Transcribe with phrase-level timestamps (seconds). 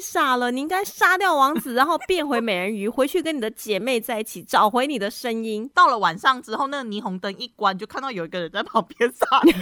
[0.00, 5.70] 傻了，你应该杀掉王子，然后变回美人鱼，回去跟你的姐妹在一起，找回你的声音。
[5.74, 9.54] 到了晚上之后，那个霓虹灯一关，就看到有一个人在旁边撒尿。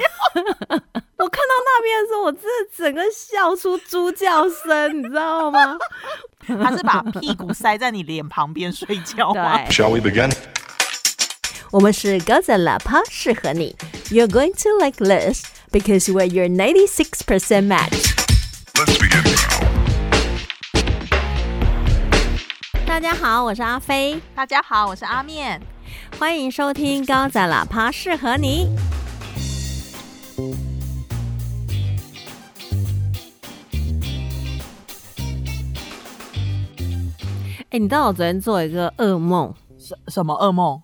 [1.18, 5.76] 我看到那边的时候，我真的整个笑出猪叫声，你知道吗？
[6.46, 9.56] 他是把屁股塞在你脸旁边睡觉吗？
[9.58, 10.32] 对，Shall we begin?
[11.70, 13.76] 我们是高赞喇叭，适合你。
[14.10, 18.12] You're going to like this because we're your ninety-six percent match。
[18.74, 19.31] Let's begin
[22.92, 25.58] 大家好，我是阿飞，大家好，我是阿面。
[26.18, 28.68] 欢迎收听高仔喇叭，适合你。
[37.70, 39.54] 哎、你知道我昨天做一个噩梦？
[39.78, 40.82] 什什么噩梦？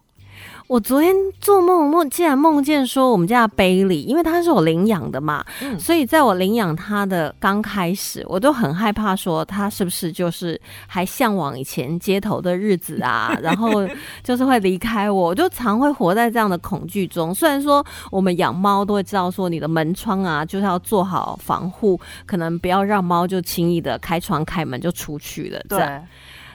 [0.69, 13.89] 我昨天做梦梦，竟然梦见说我们家的 Bailey，因为他是我领养的嘛，嗯所以在我领养他的刚开始，我都很害怕说他是不是就是还向往以前街头的日子啊， 然后
[14.23, 17.35] 就是会离开我，我就常会活在这样的恐惧中。
[17.35, 25.89] 虽然说我们养猫都会知道说你的门窗啊就是要做好防护，可能不要让猫就轻易的开窗开门就出去了，这样。
[25.89, 26.07] 对，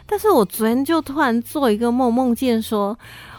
[0.05, 2.95] 但是我昨天就突然做一个梦，梦见说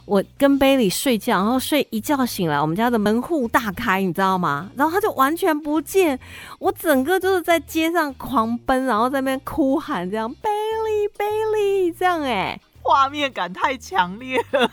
[0.06, 4.70] 我跟 Bailey 睡觉，然后睡一觉醒来，我们家的门户大开，你知道吗？
[4.76, 6.18] 然后他就完全不见，
[6.58, 14.70] 我整个就是在街上狂奔，然后在那边哭喊，这样 Bailey Bailey 这样哎、画面感太强烈了。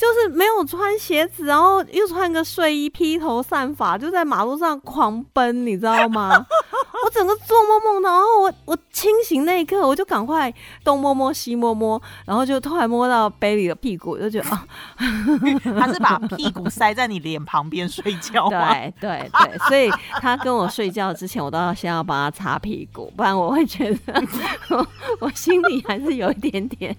[0.00, 6.30] 就是没有穿鞋子，然后又穿个睡衣，披头散发，就在马路上狂奔，你知道吗？
[7.04, 14.66] 我整个做梦梦到，然后我我清醒那一刻，我就赶快东摸摸西摸摸，然后就突然摸到 Bailey 的屁股，就觉得啊，
[15.78, 18.48] 他是把屁股塞在你脸旁边睡觉？
[18.48, 23.98] 对对对，所以他跟我睡觉之前，我都要先要帮他擦屁股，不然我会觉得
[24.70, 24.86] 我
[25.20, 26.96] 我心里还是有一点点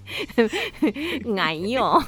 [1.35, 2.03] 哎呦。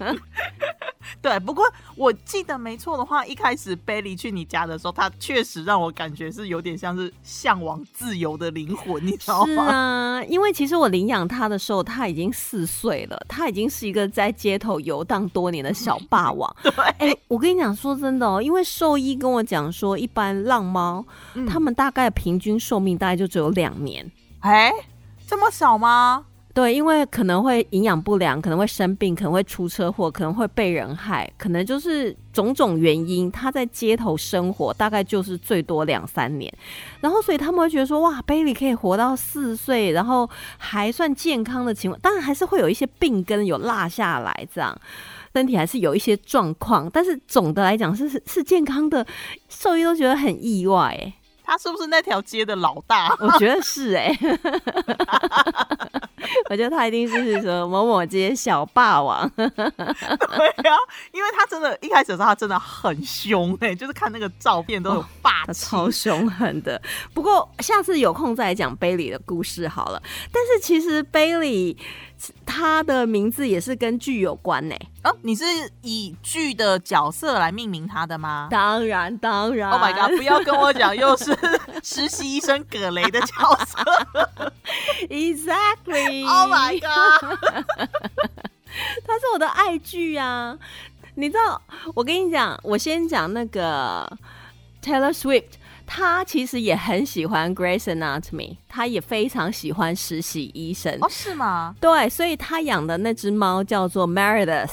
[1.22, 1.64] 对，不过
[1.96, 9.64] 我记得没错的话，一开始 Bailey 去你家的时候，他确实让我感觉是有点像是向往自由的灵魂，你知道是吗？
[9.64, 16.54] 啊，因为其实我领养他的时候，他已经四岁了，他已经是一个在街头游荡多年的小霸王。
[16.62, 24.10] 对，哎、我跟你讲，说真的哦，因为兽医跟我讲说，一般浪猫，嗯它们大概平均寿命大概就只有两年。
[24.40, 24.72] 哎，
[25.26, 26.24] 这么少吗？
[26.52, 36.52] 对，因为可能会营养不良，可能会生病，可能会出车祸，可能会被人害，可能就是种种原因，他在街头生活大概就是最多两三年，
[37.00, 40.28] 然后所以他们会觉得说，哇，Bailey 可以活到四岁，然后
[40.58, 44.76] 还算健康的情况，当然还是会有一些病根有落下来，这样
[45.32, 49.06] 身体还是有一些状况，但是总的来讲是是健康的，
[49.48, 51.14] 兽医都觉得很意外，哎，
[51.50, 53.12] 他是不是那条街的老大？
[53.18, 54.08] 我觉得是哎、
[56.48, 59.28] 我觉得他一定是说某某街小霸王。
[59.34, 60.78] 对啊，
[61.10, 65.42] 因为他真的，一开始的时候他真的很凶哎、就是看那个照片都有霸气。
[65.48, 66.80] 他超凶狠的。
[67.12, 70.00] 不过下次有空再来讲 Bailey 的故事好了。
[70.32, 71.76] 但是其实 Bailey
[72.44, 75.44] 他的名字也是跟剧有关呢、哦，你是
[75.82, 79.70] 以剧的角色来命名他的吗当然，当然。
[79.70, 80.16] ？Oh my god！
[80.16, 81.36] 不要跟我讲又是
[81.82, 83.78] 实习医生葛雷的角色。
[85.08, 86.26] Exactly。
[86.26, 87.38] Oh my god！
[89.06, 90.58] 他是我的爱剧啊！
[91.14, 91.60] 你知道，
[91.94, 94.06] 我跟你讲，我先讲那个
[94.82, 95.52] Taylor Swift，
[95.92, 100.96] 他其实也很喜欢 Grey's Anatomy，他也非常喜欢实习医生。
[101.00, 101.74] 哦，是吗？
[101.80, 104.70] 对，所以他养的那只猫叫做 Meredith。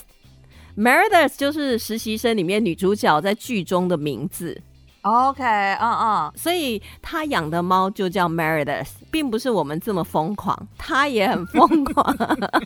[0.77, 4.61] Meredith 就是实习生里面女主角在剧中的名字
[5.01, 12.15] ，OK，嗯嗯，所以他养的猫就叫 Meredith，并不是我们这么疯狂，他也很疯狂，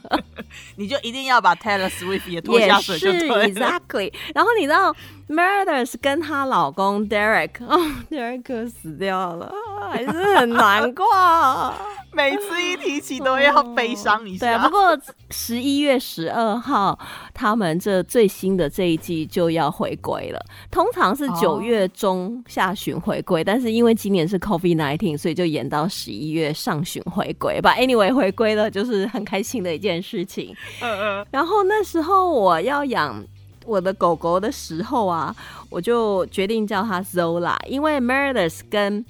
[0.76, 3.48] 你就一定要把 Taylor Swift 也拖下水是就对了。
[3.48, 4.12] exactly。
[4.36, 4.94] 然后你知道
[5.32, 9.50] Meredith 跟她老公 Derek，哦，Derek 死掉了，
[9.90, 11.06] 还是很难过。
[12.14, 14.58] 每次一提起都要悲伤一下。
[14.58, 15.00] 不过
[15.30, 17.00] 十一月十二号，
[17.34, 20.46] 他们这最新的这一季就要回归了。
[20.70, 27.74] 通常是九哦月中下旬回归，但是因为今年是 COVID nineteen，所以就延到十一月上旬回归吧。
[27.76, 30.54] Anyway，回归了就是很开心的一件事情。
[30.82, 33.24] 嗯嗯，然后那时候我要养
[33.72, 35.34] 我的狗狗的时候啊，
[35.70, 39.06] 我就决定叫它 Zola，因为 Meredith 跟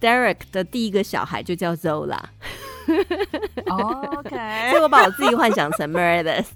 [0.00, 2.18] Derek 的第一个小孩就叫 Zola。
[3.68, 4.30] OK，
[4.70, 6.46] 所以我把我自己幻想成 Meredith，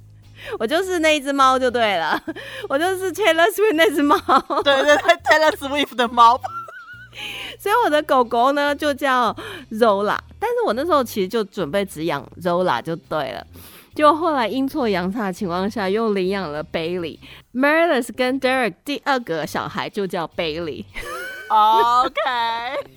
[0.58, 2.18] 我就是那一只猫就对了，
[2.66, 4.16] 我就是 Taylor Swift 那只猫。
[4.64, 6.40] 对对对，Taylor Swift 的猫，
[7.58, 9.36] 所以我的狗狗呢就叫
[9.72, 13.46] Zola，但是我那时候其实就准备只养 Zola 就对了。
[14.00, 17.18] 结果后来阴错阳差的情况下，又领养了 Bailey。
[17.52, 20.86] m a r i l i s 跟 Derek 第二个小孩就叫 Bailey。
[21.50, 22.14] OK，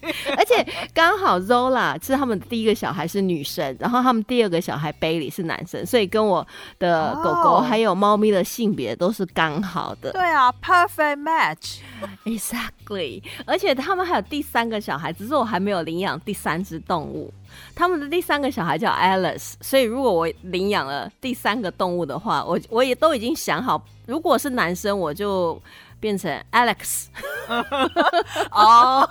[0.37, 0.63] 而且
[0.93, 6.45] 刚好 Zola 是他们第一个小孩是女生，然后他们第二个小孩 Bailey 是男生，所以跟我
[6.77, 10.11] 的狗狗还有猫咪的性别都是刚好的。
[10.11, 11.79] 对啊，perfect match。
[12.25, 17.33] Exactly，而且他们还有第三个小孩，只是我还没有领养第三只动物。
[17.75, 25.59] 他们的第三个小孩叫 Alice，所以如果我领养了第三个动物的话，我我也都已经想好，如果是男生我就。
[26.03, 27.05] 变成 Alex
[28.51, 29.09] 哦，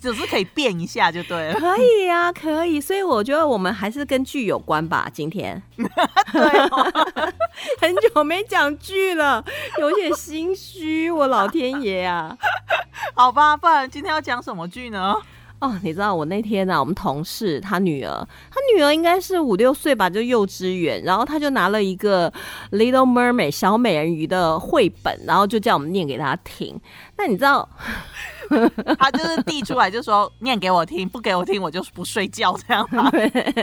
[0.00, 1.60] 只是可以变一下就对了。
[1.60, 2.80] 可以呀，可以。
[2.80, 5.06] 所以我觉得我们还是跟剧有关吧。
[5.12, 6.42] 今天 对，
[7.78, 9.44] 很久没讲剧了，
[9.78, 11.10] 有点心虚。
[11.10, 12.34] 我老天爷啊！
[13.14, 15.14] 好吧，不然今天要讲什么剧呢？
[15.64, 18.10] 哦，你知道我那天呢，我们同事他女儿，
[18.50, 22.30] 他女儿应该是五六岁吧，就幼稚园，然后他就拿了一个
[22.70, 26.78] 《Little Mermaid》小美人鱼的绘本，然后就叫我们念给他听。
[27.16, 27.66] 那你知道，
[28.98, 32.86] 他就是递出来就说念给我听，不给我听我就不睡觉这样。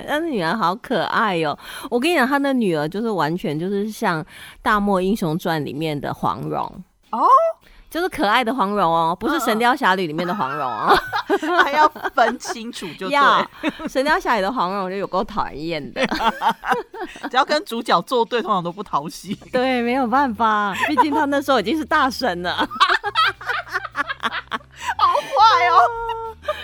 [0.07, 1.55] 但是女儿好可爱哟！
[1.91, 4.23] 我跟你讲，他的女儿就是完全就是像
[4.63, 6.61] 《大漠英雄传》里面的黄蓉
[7.11, 7.19] 哦。
[7.91, 10.97] 就是可爱的黄蓉哦，不是《神雕侠侣》里面的黄蓉哦，
[11.61, 11.85] 还要
[12.15, 13.45] 分清楚就对。
[13.87, 16.01] 《神雕侠侣》的黄蓉就有够讨人厌的，
[17.29, 19.35] 只要跟主角作对，通常都不讨喜。
[19.51, 22.55] 对，没有办法，毕竟他那时候已经是大神了。
[24.97, 25.75] 好坏哦，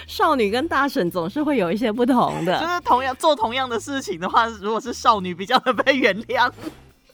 [0.08, 2.58] 少女跟大神总是会有一些不同的。
[2.62, 6.50] 就是同样做同样的事情的话，如果是少女，比较能被原谅。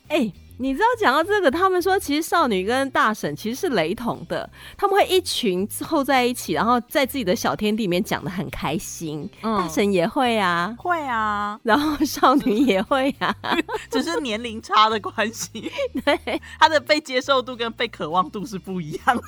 [0.09, 0.31] 哎。
[0.57, 9.29] 你知道讲到这个，他们说其实少女跟大婶其实是雷同的，他们会一群凑在一起，然后在自己的小天地里面讲的很开心。
[9.41, 13.35] 大婶也会啊，会啊，然后少女也会啊，
[13.89, 15.71] 只是年龄差的关系。
[16.05, 19.23] 对，他的被接受度跟被渴望度是不一样的。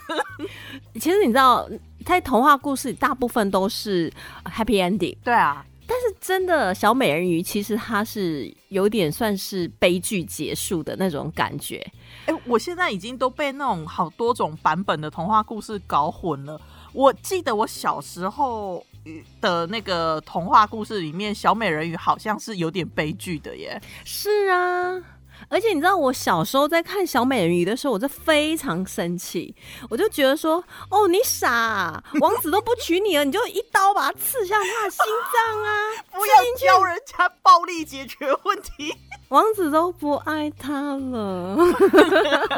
[1.00, 1.68] 其实你知道，
[2.06, 4.12] 在童话故事里，大部分都是
[4.46, 5.18] happy ending。
[5.24, 5.66] 对啊。
[6.26, 11.86] 真的小美人鱼，其实它是有点算是悲剧结束的那种感觉。
[12.26, 16.60] 哎，我现在已经都被那种好多种版本的童话故事搞混了。
[16.94, 18.84] 我记得我小时候
[19.40, 23.80] 的那个童话故事里面，小美人鱼好像是有点悲剧的耶。
[24.04, 25.00] 是啊。
[25.50, 29.56] 而且你知道，我小时候在看小美人鱼的时候，我就非常生气，
[29.90, 35.00] 我就觉得说，哦，你傻，王子都不娶你了，你就一刀把它刺向他的心
[35.34, 35.70] 脏啊！
[36.14, 38.94] 不要教人家暴力解决问题，
[39.30, 41.58] 王子都不爱他了。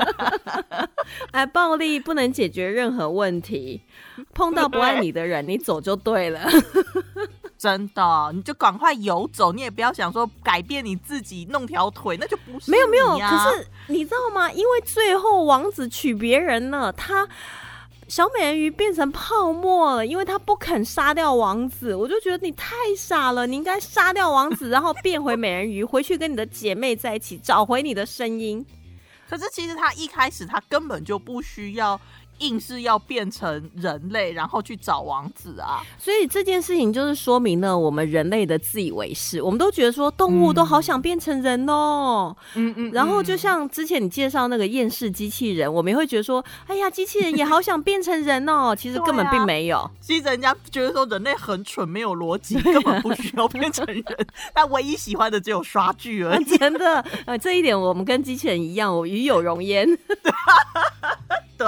[1.31, 3.81] 哎，暴力不能解决任何问题，
[4.33, 6.41] 碰到不爱你的人，你走就对了。
[7.57, 12.69] 真的，你就赶快游走，你也不要想说改变你自己，弄条腿，那就不是。
[12.69, 14.51] 没有没有，可是你知道吗？
[14.51, 17.27] 因为最后王子娶别人了，他
[18.07, 21.95] 小美人鱼变成泡沫了，因为他不肯杀掉王子。
[21.95, 28.65] 我就觉得你太傻了，你应该杀掉王子，然后变回美人鱼，回去跟你的姐妹在一起，找回你的声音。
[29.27, 31.99] 可是其实他一开始他根本就不需要。
[32.39, 35.81] 硬是要变成人类，然后去找王子啊！
[35.97, 39.41] 所以这件事情就是说明了我们人类的自以为是。
[39.41, 42.91] 我们都觉得说动物都好想变成人哦，嗯嗯。
[42.91, 48.75] 然后就像之前你介绍那个厌世机器人，我们也会觉得说，哎呀，机器人也好想变成人哦。
[48.77, 49.89] 其实根本并没有。
[49.99, 54.03] 其实人家觉得说人类很蠢，没有逻辑， 根本不需要变成人。
[54.53, 56.43] 但唯一喜欢的只有刷剧而已。
[56.57, 59.87] 真的，呃，这一点我们跟机器人一样，我与有容焉。
[61.57, 61.67] 对，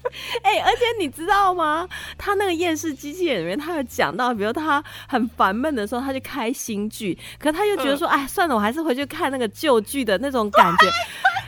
[0.42, 1.86] 哎，而且你知道吗？
[2.16, 10.86] 他那个厌世机器人里面，他有讲到，比如他很烦闷的时候，他就开新剧，可他又觉得说，哎，算了，我还是回去看那个旧剧的那种感觉。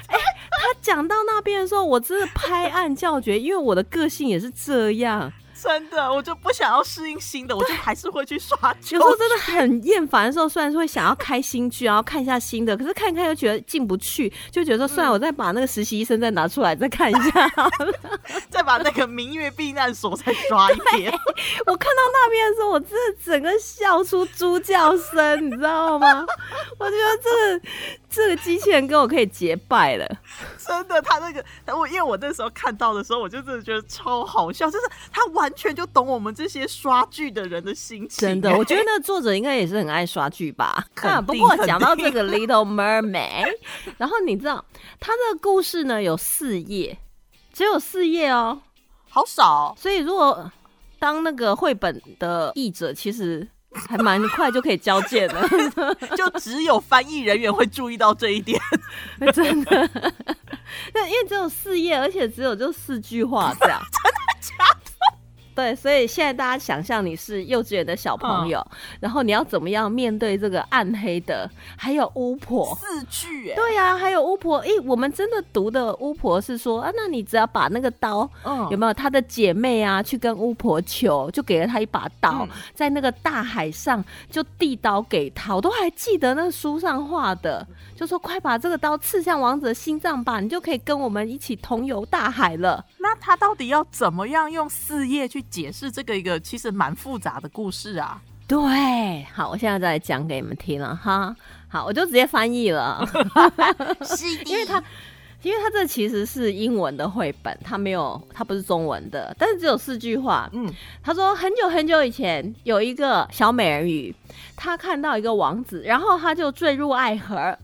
[0.08, 0.18] 哎，
[0.50, 5.32] 他讲到那边的时候，我真的拍案叫绝，因为我的个性也是这样。
[5.62, 8.94] 真的，我就不想要适应新的，我就还是会去刷剧。
[8.96, 17.50] 有时候真的很厌烦的时候，虽然说会想要开新剧，然后看一下新的，可是看一看又觉得进不去，就觉得说算了，我再把那个实习医生再拿出来再看一下，
[18.48, 21.12] 再把那个明月避难所再刷一遍。
[21.66, 26.24] 我看到那边的时候，我真的整个笑出猪叫声，你知道吗？
[26.78, 27.68] 我觉得这个
[28.10, 30.06] 这个机器人跟我可以结拜了。
[30.58, 31.44] 真的，他那个
[31.76, 38.18] 我因为我那时候看到的时候，我就真的觉得超好笑，就是他完全就懂我们这些刷剧的人的心情。
[38.18, 40.86] 真的，我觉得那个作者应该也是很爱刷剧吧。
[41.02, 43.46] 啊不过讲到这个 Little Mermaid，
[43.98, 44.64] 然后你知道
[44.98, 46.98] 他这个故事呢有四页，
[47.52, 48.60] 只有四页哦，
[49.10, 49.74] 好少。
[49.78, 50.50] 所以如果
[50.98, 55.48] 当那个绘本的译者，其实还蛮快就可以交件的，
[56.16, 58.60] 就只有翻译人员会注意到这一点。
[59.34, 59.90] 真的。
[60.94, 63.80] 那因为只有四页，而且只有就四句话这样。
[65.58, 68.64] 对，所以现在大家想象你是幼稚园的小朋友，
[69.00, 73.52] 然后你要怎么样面对这个暗黑的，还有巫婆四句？
[73.56, 74.58] 对呀，还有巫婆。
[74.58, 87.66] 诶，我们真的读的巫婆是说啊，那你只要把那个刀，嗯，有没有她的姐妹啊，去跟巫婆求，就给了她一把刀，在那个大海上就递刀给她，我都还记得那书上画的。
[87.96, 92.84] 就说快把这个刀刺向王子的心脏吧，你就可以跟我们一起同游大海了。
[92.98, 98.20] 那他到底要怎么样用四页去解释这个一个其实蛮复杂的故事啊？
[98.46, 101.34] 对，好，我现在再讲给你们听了哈。
[101.68, 103.06] 好，我就直接翻译了，
[104.02, 104.82] 是因为他
[105.42, 110.48] 因为他这其实是英文的绘本，他没有，他不是中文的，但是只有四句话。
[110.52, 114.14] 嗯，他说很久很久以前有一个小美人鱼，
[114.56, 117.56] 她看到一个王子，然后他就坠入爱河。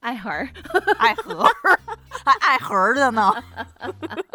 [0.00, 0.30] 爱河，
[0.98, 1.46] 爱河，
[2.24, 3.30] 还爱河的呢。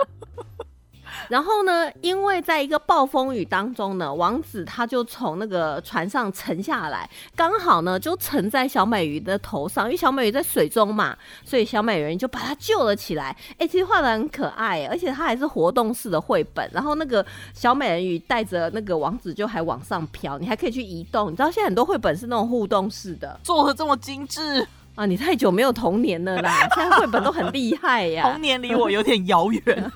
[1.29, 13.36] 然后呢，因为在一个暴风雨当中呢，王子他就从那个船上沉下来，刚好呢就沉在小美鱼的头上，因为小美鱼在水中嘛，所以小美人鱼就把它救了起来。
[13.58, 16.70] 哎，其实画的很可爱，而且它还是活动式的绘本。
[16.74, 21.32] 然后那个小美人鱼带着那个王子就还往上飘，你还可以去移动。
[21.32, 24.65] 你知道现在很多绘本是那种互动式的，做的这么精致。
[24.96, 26.70] 啊，你太久没有童年了啦！
[26.74, 28.24] 现在绘本都很厉害呀。
[28.32, 29.91] 童年离我有点遥远。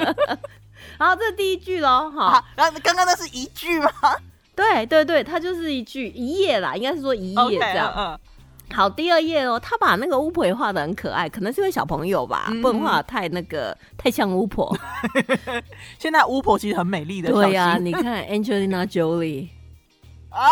[0.98, 2.44] 好，这是第一句喽，哈。
[2.56, 3.90] 然后刚刚那是一句吗？
[4.56, 7.92] 对对对，它就是一句一页啦，应该是说一页这样。
[7.96, 8.18] 嗯。
[8.72, 14.76] 好，第二页哦，他把那个巫婆也画的很可爱，可能是因为小朋友吧，不能画太那个太像巫婆。
[15.98, 17.30] 现在巫婆其实很美丽的。
[17.32, 19.48] 对呀，你看 Angelina Jolie。
[20.30, 20.50] 啊，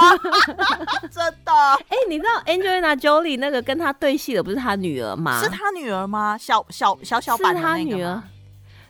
[1.10, 1.52] 真的！
[1.88, 5.42] 哎，你知道 Angelina Jolie 那个跟他对戏的不是他女儿吗？
[5.42, 6.38] 是他女儿吗？
[6.38, 8.22] 小小小小版的那个女儿。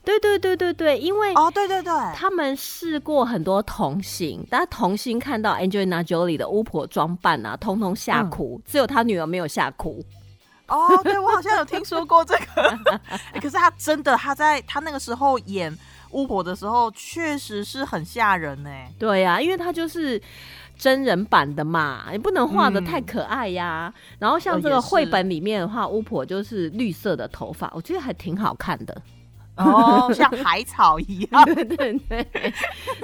[0.04, 10.04] 对对对对对，因为哦，对对对，他们试过很多童星，但童星看到 Angelina Jolie 的巫婆装扮啊，通通吓哭，只有他女儿没有吓哭。
[10.68, 12.78] 哦，对我好像有听说过这个。
[13.40, 15.76] 可是他真的，他在他那个时候演
[16.10, 18.70] 巫婆的时候，确实是很吓人呢。
[18.98, 20.20] 对呀，因为他就是。
[20.74, 23.92] 真人版的嘛，你不能画的太可爱呀。
[24.18, 29.02] 然后像这个绘本里面的话，巫婆就是绿色的头发，我觉得还挺好看的。
[29.56, 31.44] 哦， 像海草一样。
[31.54, 32.54] 对对对。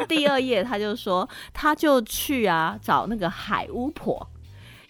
[0.09, 4.27] 第二页他就说，他就去啊找那个海巫婆。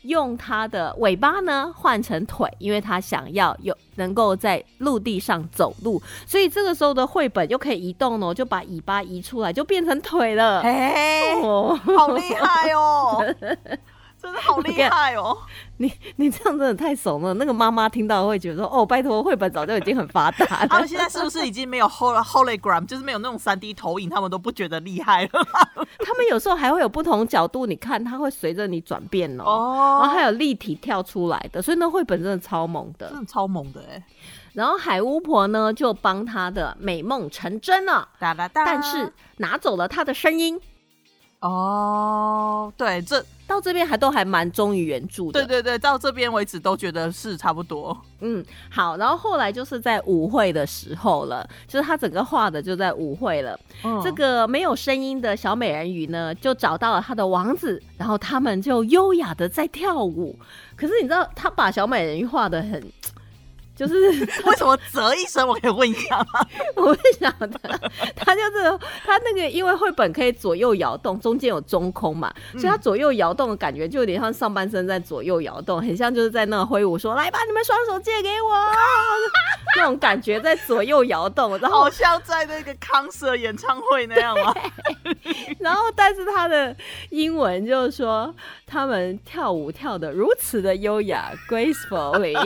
[0.02, 10.60] 用他的尾巴呢换成腿，因为他想要有能够在陆地上走路，所以这个时候的绘本又可以移动了，就把尾巴移出来，就变成腿了。
[10.60, 13.22] 哎，好厉害哦！
[14.20, 15.36] 真的好厉害哦！
[15.78, 17.32] 你你这样真的太怂了。
[17.34, 25.30] 那个妈妈听到会觉得说：“哦，拜托，绘本早就已经很发达了。”他们现在是不是已经没有 hologram，就是没有那种三 D 投影，他们都不觉得厉害了？
[26.04, 29.44] 他们有时候还会有不同角度，你看它会随着你转变哦。
[29.44, 29.98] 哦。
[30.02, 34.02] 然后还有立体跳出来的，所以那绘本真的超猛的，真的超猛的哎。
[34.54, 40.60] 然后海巫婆呢，就帮她的美梦成真了，哒哒哒，但是拿走了她的声音。
[41.40, 45.32] 哦，对，这到这边还都还蛮忠于原著的。
[45.32, 47.96] 对对对，到这边为止都觉得是差不多。
[48.20, 53.56] 嗯，好，然后后来就是在舞会的时候了，就是他整个画的就在舞会了。
[54.02, 60.36] 这个没有声音的小美人鱼呢，就找到了他的王子，然后他们就优雅的在跳舞。
[60.76, 62.82] 可是你知道，他把小美人鱼画的很。
[63.78, 63.94] 就是
[64.44, 65.46] 为什么啧一声？
[65.46, 66.44] 我可以问一下吗？
[66.74, 78.50] 我不晓得，他就是他那个，因为绘本可以左右摇动，中间有中空嘛，所以他左右摇动的感觉就有点像上半身在左右摇动，很像就是在那挥舞，说来吧，你们双手借给我，
[79.76, 84.52] 那种感觉在左右摇动，然后好像在那个康瑟演唱会那样吗？
[85.60, 86.74] 然后但是他的
[87.10, 88.34] 英文就是说
[88.66, 92.36] 他们跳舞跳的如此的优雅，gracefully。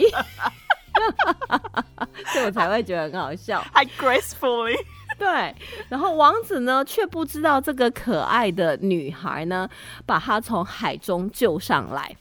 [2.32, 4.76] 所以我才会觉得很好笑， 还 gracefully。
[5.18, 5.54] 对，
[5.88, 9.68] 然后王子呢，却不知道这个可爱的女孩呢，
[10.06, 12.16] 把她从海中救上来，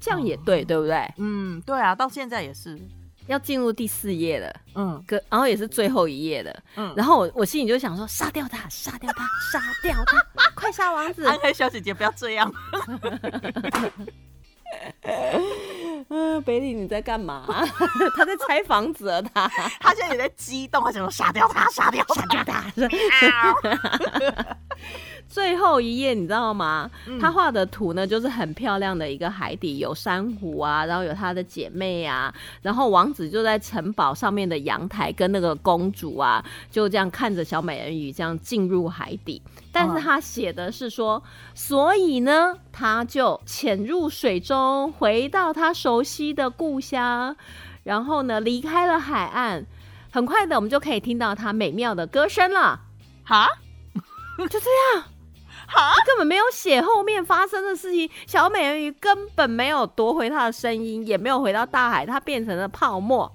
[0.00, 1.06] 这样也对，对不对？
[1.18, 2.78] 嗯，对啊，到现在也是
[3.26, 11.26] 要进入第四页了，嗯，可然后也是最后一页了，嗯，然后我我心里就想说，杀掉他，杀掉他，杀掉他，快杀王子！
[11.26, 12.50] 安黑小姐姐不要这样。
[16.08, 17.44] 嗯，北里你在干嘛？
[18.16, 19.20] 他在拆房子啊！
[19.34, 19.48] 他
[19.80, 22.64] 他现在也在激动，他想说杀掉他，杀掉，杀掉他。
[25.28, 26.90] 最后一页，你知道吗？
[27.06, 39.42] 嗯他画的图呢，就是很漂亮的一个海底，有珊瑚啊，然后有他的姐妹啊，然后王子就在城堡上面的阳台跟那个公主啊，就这样看着小美人鱼这样进入海底。
[39.78, 41.22] 但是他写的是说，
[41.54, 47.36] 所以呢，他就潜入水中，回到他熟悉的故乡，
[47.84, 49.64] 然后呢，离开了海岸。
[50.10, 52.80] 很快的，我们就可以听到他美妙的歌声了。
[53.24, 53.46] 哈
[54.36, 54.58] 就这
[54.96, 55.04] 样，
[55.68, 58.10] 哈，根本没有写后面发生的事情。
[58.26, 63.32] 小美人鱼根本没有夺回她的声音，也没有回到大海，它变成了泡沫。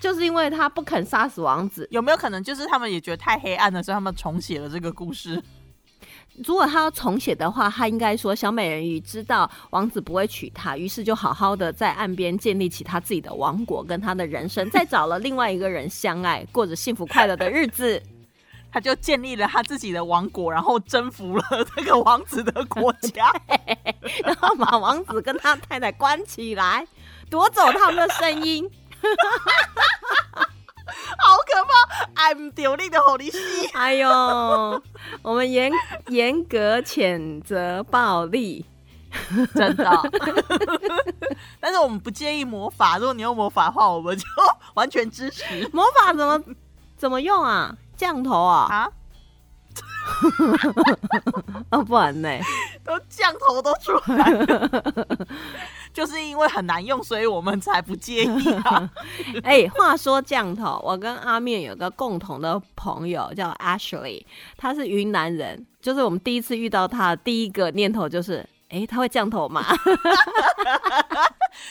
[0.00, 1.86] 就是因为他不肯杀死王子。
[1.90, 5.42] 有没有可能就是他们也觉得太黑暗了，所以他们重写了这个故事？
[6.46, 18.02] 如果他要重写的话，他应该说小美人鱼知道王子不会娶她，于是就好好的在岸边建立起他自己的王国跟他的人生，再找了另外一个人相爱，过着幸福快乐的日子。
[18.72, 23.28] 他就建立了他自己的王国，然后征服了这个王子的国家。
[24.24, 26.86] 然后把王子跟他太太关起来，
[27.28, 28.70] 夺走他们的声音。
[31.18, 31.70] 好可怕
[32.30, 33.38] ！I'm 丢你的火力戏。
[33.74, 34.08] 哎呦，
[35.22, 35.70] 我们严
[36.08, 38.66] 严格谴责暴力。
[39.54, 39.84] 真的。
[41.60, 44.24] 但是我们不介意魔法，如果你用魔法的话，我们就
[44.74, 46.40] 完全支持魔法怎么
[46.96, 47.74] 怎么用啊？
[47.96, 48.66] 降头啊？
[48.70, 48.88] 啊！
[51.70, 52.28] 啊，不然呢？
[52.84, 54.82] 都降头都出来了，
[55.92, 58.90] 就是因为很难用，所以我们才不介意啊。
[59.42, 64.24] 哎、话说降头，我跟阿面有个共同的朋友叫 Ashley，
[64.56, 69.64] 他是云南人，就是我们第一次遇到他，第一个念头就是，哎、他会降头吗？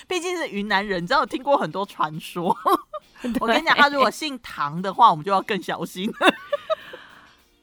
[0.07, 2.55] 毕竟是云南人，你知道我听过很多传说。
[3.39, 6.11] 我跟你讲，他如果姓唐的话，我们就要更小心。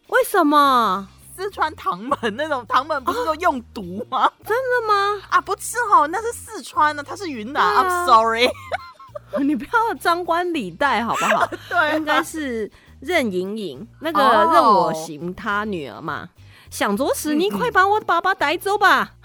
[0.08, 1.08] 为什么？
[1.37, 4.31] 四川唐门那种唐门不是都用毒吗？
[4.45, 5.23] 真的吗？
[5.28, 7.62] 啊，不是哦，那是四川的，他是云南。
[7.62, 8.49] 啊 I'm sorry。
[9.45, 11.47] 你不要张冠李戴好不好？
[11.69, 16.28] 对应该是任盈盈，那个哦任我行他女儿嘛。
[16.76, 19.15] 想着时，嗯你快把我爸爸带走吧！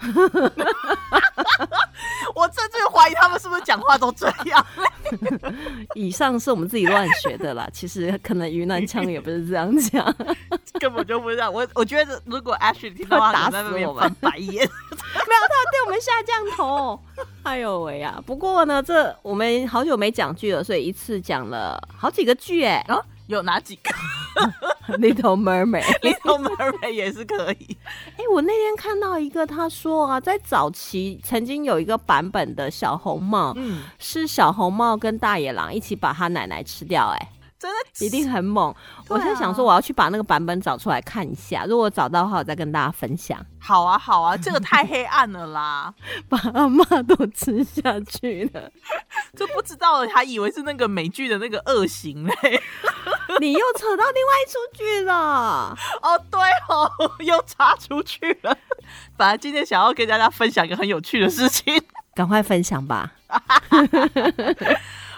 [2.34, 4.66] 我甚至怀疑他们是不是讲话都这样。
[5.94, 10.02] 以上是我们自己乱学的啦， 其实可能云南腔也不是这样讲。
[10.80, 11.52] 根本就不是这样。
[11.52, 14.48] 我我觉得如果 Ashley 听到他，打死我们翻白眼。
[14.48, 16.98] 没有，他对我们下降头。
[17.42, 18.18] 哎呦喂呀！
[18.24, 22.82] 不过呢，这我们好久没讲剧了，所以一次讲了好几个剧哎。
[22.88, 23.90] 啊，有哪几个
[24.98, 25.84] Little Mermaid。
[26.02, 27.76] Little Mermaid 也是可以。
[28.16, 37.28] 哎、我那天看到一个，他说啊，在早期曾经有一个版本的小红帽，嗯，是小红帽跟大野狼一起把他奶奶吃掉、哎，
[37.62, 38.74] 真的一定很猛。
[39.08, 43.38] 我在想说，我要去把那个版本找出来看一下，如果找到的话，我再跟大家分享。
[43.60, 45.94] 好啊好啊，这个太黑暗了啦，
[46.28, 48.68] 把阿妈都吃下去了，
[49.38, 52.34] 就不知道了还以为是那个美剧的那个恶行嘞。
[53.40, 55.76] 你又扯到另外一出剧了。
[56.02, 58.56] 哦，对哦，又插出去了。
[59.16, 61.80] 反正今天想要跟大家分享一个很有趣的事情。
[62.14, 63.12] 赶快分享吧。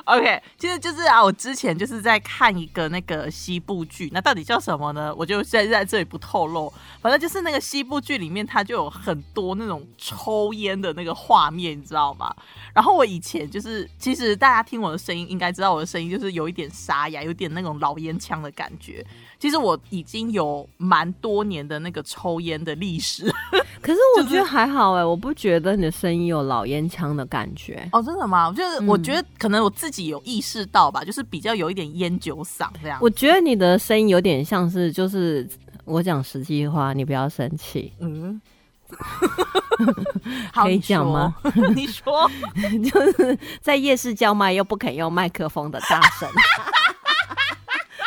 [0.04, 5.14] OK，其实就是啊，我之前就是在看一个那个西部剧，那到底叫什么呢？
[5.16, 6.70] 我就在在这里不透露。
[7.00, 12.34] 反正就是那个西部剧里面，它就有很多那种抽烟的那个画面，你知道吗？
[12.74, 19.04] 然后我以前就是，其实大家听我的声音应该知道，我的声音就是有一点沙哑，有点那种老烟枪的感觉。
[19.44, 23.30] 其实我已经有蛮多年的那个抽烟的历史。
[23.82, 27.86] 可是我觉得还好哎、我不觉得你的声音有老烟枪的感觉。
[27.92, 28.50] 哦，真的吗？
[28.56, 32.98] 就是嗯我觉得可能我自己有意识到吧，就是比较有一点烟酒嗓这样。
[33.02, 35.46] 我觉得你的声音有点像是，就是
[35.84, 38.40] 我讲实际话，你不要生气，嗯，
[40.54, 41.34] 好可以讲吗？
[41.76, 42.30] 你说，
[42.90, 46.26] 就是在夜市叫卖又不肯用麦克风的大声。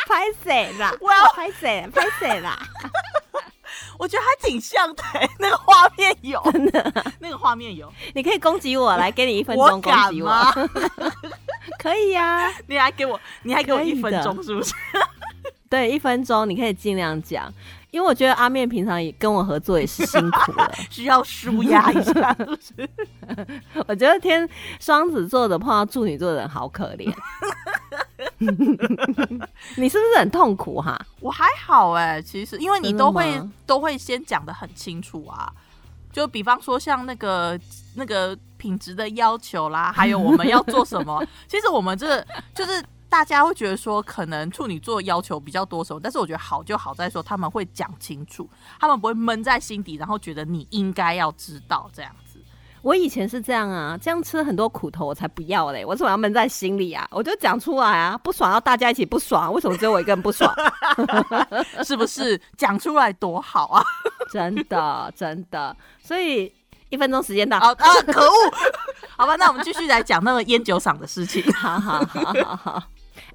[0.08, 0.92] 拍谁啦？
[1.00, 1.86] 我要拍谁？
[1.94, 2.58] 拍谁啦？
[3.98, 10.30] 我觉得还挺像的、欸那个画面有，真的那个画面有，你可以攻击我，来给你一分我钟攻击我？
[11.78, 14.72] 可以呀、你还给我，你还给我一分的钟，是不是？
[15.68, 17.52] 对，一分钟你可以尽量讲，
[17.90, 20.72] 因为我觉得阿面平常也跟我合作也是辛苦了。
[20.90, 22.88] 需要舒压一下，是不是？
[23.86, 24.48] 我觉得天
[24.80, 27.12] 双子座的碰到处女座的人好可怜。
[29.76, 30.98] 你是不是很痛苦哈？
[31.20, 35.52] 我还好哎、其实因为你都会都会先讲的很清楚啊，
[36.12, 37.58] 就比方说像那个
[37.94, 42.24] 那个品质的要求啦，还有我们要做什么， 其实我们这
[42.54, 48.48] 就是大家会觉得说，可能处女座要求比较多什么，但是我觉得好就好在说他们会讲清楚，
[48.78, 52.27] 他们不会闷在心底，然后觉得你应该要知道这样子。
[52.82, 55.84] 我以前是这样啊，这样吃很多苦头，我才不要嘞！
[55.84, 57.06] 我怎么要闷在心里啊？
[57.10, 60.54] 我就讲出来啊，不爽要大家一起不爽，为什么只有我一个人不爽？
[61.84, 63.82] 是不是讲出来多好啊？
[64.32, 66.52] 真的真的，所以
[66.90, 67.94] 一分钟时间到啊啊！
[68.06, 68.30] 可恶！
[69.16, 71.42] 好吧，那我们继续来讲那个烟酒嗓的事情。
[71.52, 72.82] 好好好好好。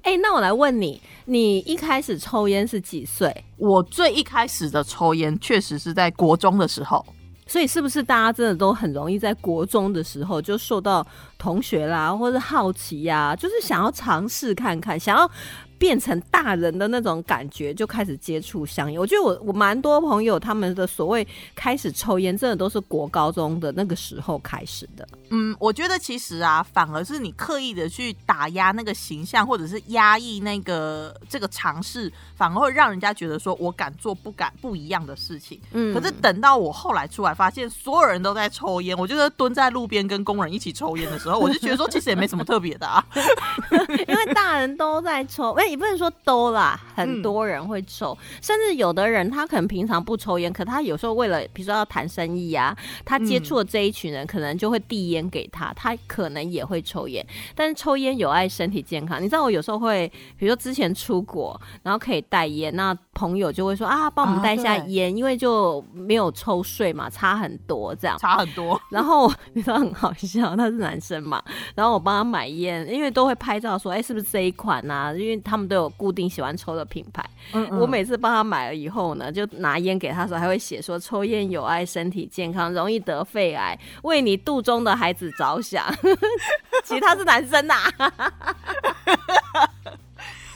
[0.02, 3.44] 哎，那我来问你，你一开始抽烟是几岁？
[3.56, 7.04] 我最一开始的抽烟确实是在国中的时候。
[7.46, 11.06] 所以是不是大家真的都很容易在国中的时候就受到
[11.38, 15.30] 同学啦，或者好奇呀，就是想要尝试看看，想要。
[15.84, 18.98] 变成大人的那种感觉，就开始接触香烟。
[18.98, 25.06] 我觉得我我蛮多朋友他们的所谓开始抽烟，真的都是国高中的那个时候开始的。
[25.28, 35.60] 嗯，我觉得其实啊，反而是你刻意的去打压那个形象，或者是压抑那个这个尝试，反而会让人家觉得说我敢做不敢不一样的事情。
[35.72, 43.04] 嗯，可是等到我后来出来发现所有人都在抽烟，我觉得蹲在路边跟工人一起抽烟的时候，我就觉得说其实也没什么特别的啊，
[44.08, 45.52] 因为大人都在抽。
[45.74, 57.26] 也不能说都啦，很多人会抽，甚至有的人他可能平常不抽烟，可他有时候为了比如说要谈生意啊，他接触了这一群人，可能就会递烟给他，他可能也会抽烟。
[57.56, 60.06] 但是抽烟有碍身体健康，你知道我有时候会，
[60.38, 68.78] 比如说之前出国，然后可以带烟，那朋友就会说啊，帮我们带一下烟，因为就没有抽税嘛，差很多这样，差很多。
[68.90, 71.42] 然后 你知道很好笑，他是男生嘛，
[71.74, 75.10] 然后我帮他买烟，因为都会拍照说，哎，是不是这一款啊？
[75.14, 75.56] 因为他。
[75.56, 85.86] 们都有固定喜欢抽的品牌，嗯我每次帮他买了以后呢，就拿烟给他的时候，还会写说抽烟有碍身体健康，容易得肺癌，为你肚中的孩子着想。
[86.82, 87.74] 其实他是男生呐，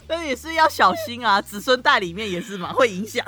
[0.09, 3.25] 但也是要小心啊，子孙代里面也是嘛，会影响，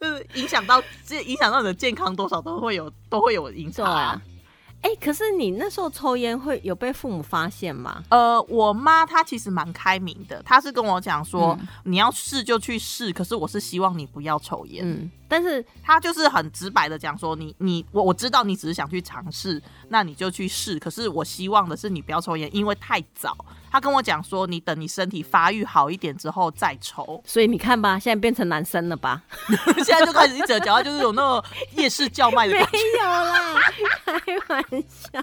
[0.00, 4.20] 就是影响到这影响到你的健康多少都会有都会有影响啊。
[4.82, 8.04] 哎，可是你那时候抽烟会有被父母发现吗？
[8.10, 14.84] 呃，我妈她其实蛮开明的，她是跟我讲说，你要试就去试，可是我是希望你不要抽烟。
[14.86, 23.36] 嗯，但是他就是很直白的讲说，你你我我知道你只是想去尝试，那你就去试，可是我希望的是你不要抽烟，因为太早。
[23.72, 27.20] 他跟我讲说，你等你身体发育好一点之后再抽。
[27.26, 29.20] 所以你看吧，现在变成男生了吧？
[29.82, 32.70] 现在就开始一整讲话，就是有那种夜市叫卖的感觉。
[32.70, 33.60] 没有啦，
[34.04, 35.20] 开玩笑。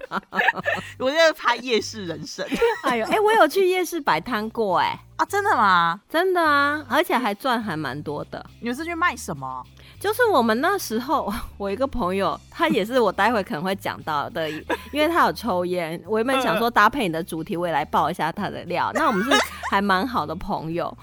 [0.99, 2.45] 我现在拍夜市人生。
[2.83, 6.01] 哎呦，哎，我有去夜市摆摊过，哎啊，真的吗？
[6.09, 8.45] 真的啊，而且还赚还蛮多的。
[8.59, 9.63] 你们是去卖什么？
[10.01, 14.49] 就是我们那时候， 我一个朋友，他也是我待会可能会讲到的，
[14.91, 16.01] 因为他有抽烟。
[16.07, 18.91] 我原本想说搭配你的主题，我也来爆一下他的料。
[18.97, 19.31] 那我们是
[19.69, 20.97] 还蛮好的朋友。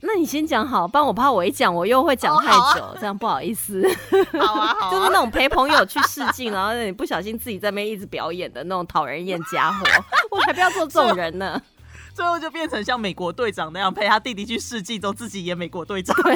[0.00, 3.84] 那你先讲好，不然我怕我一讲我又会讲太久，这样不好意思。
[4.38, 4.90] 好啊，好。
[4.92, 9.84] 就是那种陪朋友去试镜，然后你不小心自己在那边一直表演的那种讨人厌家伙，
[10.30, 11.60] 我才不要做这种人呢。
[12.18, 16.16] 最后就变成像美国队长那样陪他弟弟去试镜，都自己演美国队长。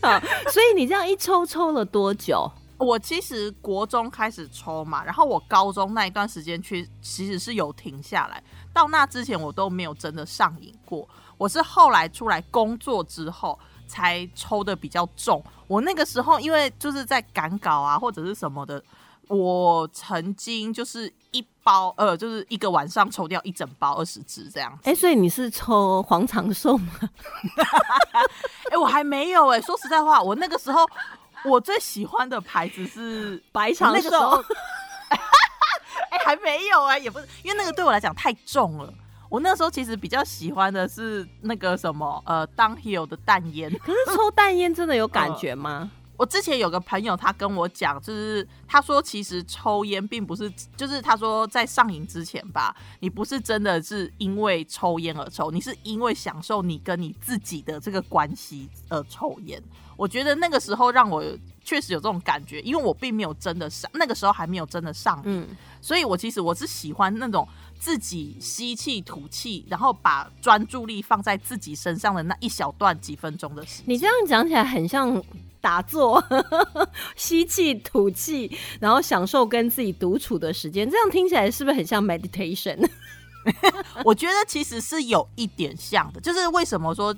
[0.00, 2.50] 好，所以你这样一抽抽了多久？
[2.78, 11.06] 我其实国中开始抽嘛，然后我高中那一段时间去其实是有停下来，到那之前我都没有真的上瘾过。
[11.36, 15.44] 我是后来出来工作之后才抽的比较重。
[15.66, 18.82] 我那个时候因为就是在赶稿啊或者是什么的，
[19.28, 24.78] 我曾经就是一包呃就是一个晚上抽掉一整包二十支这样。
[24.84, 26.92] 哎，所以你是抽黄长寿吗？
[28.70, 29.60] 哎，我还没有哎。
[29.60, 30.86] 说实在话，我那个时候。
[31.44, 34.10] 我最喜欢的牌子是白长寿，
[36.10, 38.92] 哎，还没有哎，也不是，因为那个对我来讲太重了。
[39.28, 43.70] 我那时候其实比较喜欢的是那个什么，呃，Downhill 的淡烟。
[43.78, 45.88] 可是抽淡烟真的有感觉吗？
[46.16, 59.62] 我之前有个朋友，他跟我讲，就是他说其实抽烟并不是，就是他说在上瘾之前吧，你不是真的是因为抽烟而抽，你是因为享受你跟你自己的这个关系而抽烟。
[59.96, 61.24] 我觉得那个时候让我
[61.64, 65.46] 确实有这种感觉，因为我并没有真的上，那个时候还没有真的上瘾，
[65.80, 67.48] 所以我其实我是喜欢那种
[67.78, 73.84] 自己吸气吐气，然后把专注力放在自己身上的那一小段几分钟的时间。
[73.86, 75.22] 你这样讲起来很像。
[75.66, 76.22] 打坐，
[77.16, 82.88] 吸气吐气，然后享受跟自己独处的时间，这样听起来是不是很像 meditation？
[84.04, 87.12] 我觉得其实是有一点像的，就是为什么说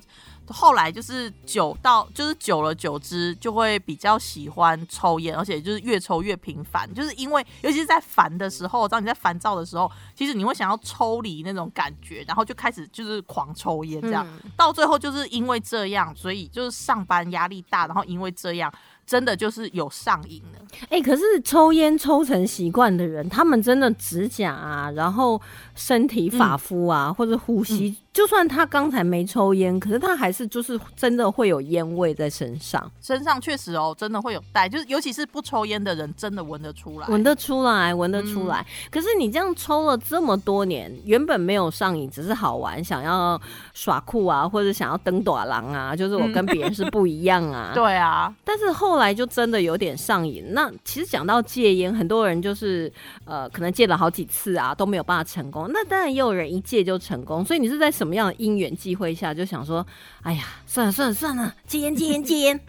[0.51, 18.73] 后来就是久到就是久了久之就会比较喜欢抽烟，而且就是越抽越频繁，就是因为尤其是在烦的时候，当你在烦躁的时候，其实你会想要抽离那种感觉，然后就开始就是狂抽烟这样，到最后就是因为这样，所以就是上班压力大，然后因为这样。
[19.09, 25.41] 真的就是有上瘾了，哎，可是抽烟抽成习惯的人，他们真的指甲啊，然后
[25.73, 27.97] 身体发肤啊，或者呼吸。
[28.11, 32.91] 就算他刚才没抽烟，可是他还是就是真的会有烟味在身上。
[32.99, 38.65] 身上确实哦，真的会有带，就是尤其是不抽烟的人，真的闻得出来，闻得出来，闻得出来。
[38.91, 43.39] 可是你这样抽了这么多年，原本没有上瘾，只是好玩，想要
[43.73, 47.71] 耍酷啊，或者想要登短廊啊，就是我跟别人是不一样啊。
[47.75, 50.43] 对啊，但是后来就真的有点上瘾。
[50.51, 52.91] 那其实讲到戒烟，很多人就是
[53.25, 55.67] 呃，可能戒了好几次啊，都没有办法成功。
[55.73, 57.43] 那当然也有人一戒就成功。
[57.43, 58.19] 所以你是在什么？
[58.19, 59.85] 样的因缘际会下，就想说，
[60.23, 62.59] 哎呀，算了算了算了，戒烟戒烟戒烟。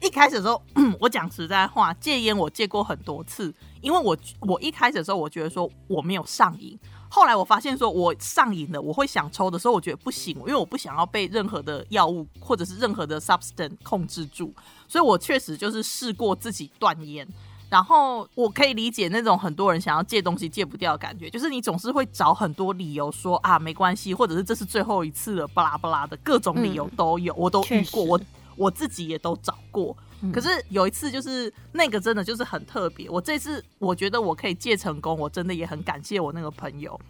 [0.00, 0.62] 一开始的时候，
[1.00, 6.78] 我讲实在话，戒烟我戒过很多次，因为我我一开始的时候，我觉得说我没有上瘾。
[7.08, 14.54] 后来我发现说我上瘾了，我会想抽的时候，我觉得不行，因为我不想要被任何的药物或者是任何的 substance 控制住，
[14.92, 17.26] 所以我确实就是试过自己断烟。
[17.70, 28.20] 然后我可以理解那种很多人想要戒东西戒不掉的感觉，就是你总是会找很多理由说啊没关系，或者是这是最后一次了，巴拉巴拉的各种理由都有，我都遇过，我
[28.56, 29.96] 我自己也都找过。
[30.30, 37.00] 可是有一次就是那个真的就是很特别，我这次我觉得我可以戒成功，我真的也很感谢我那个朋友。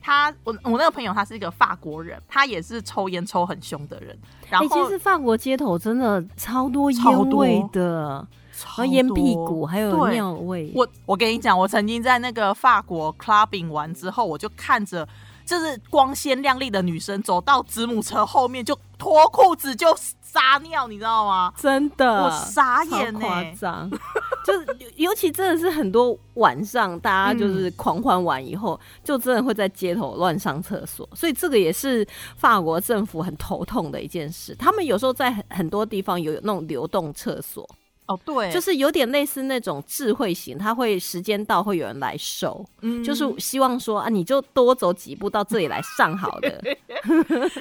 [0.00, 4.18] 他我我那个朋友他是一个法国人，他也是抽烟抽很凶的人。
[4.48, 8.26] 然后其实法国街头真的超多烟味的。
[8.62, 10.70] 和烟屁股，还有尿味。
[10.74, 15.08] 我我跟你讲，我曾经在那个法国 clubbing 完之后，我就看着
[15.46, 21.50] 就是光鲜亮丽的女生走到子母车后面，就脱裤子就撒尿，你知道吗？
[21.56, 23.20] 真的，我傻眼呢。
[23.20, 23.90] 夸张，
[24.44, 31.08] 就是尤其真的是很多晚上，大家就是狂欢完以后，就真的会在街头乱上厕所。
[31.14, 34.54] 所以这个也是法国政府很头痛的一件事。
[34.56, 37.68] 他们有时候在很很多地方有那种流动厕所。
[38.06, 46.48] 哦，对，就是有点类似那种智慧型，他会时间到会有人来收，嗯，就是希望说啊，你就多走几步到这里来上好的。
[46.66, 46.76] 哎，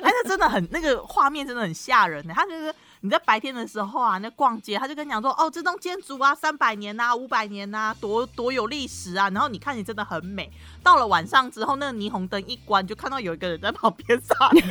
[0.01, 2.33] 那真的很那个画面真的很吓人呢。
[2.35, 9.29] 他就是你在白天的时候啊，那逛街，他就跟你讲说，哦，这栋建筑啊，三百年呐，五百年呐，多多有历史啊。
[9.29, 10.51] 然后你看你真的很美。
[10.83, 14.63] 到了晚上之后，那个霓虹灯一关，就看到有一个人在旁边撒尿。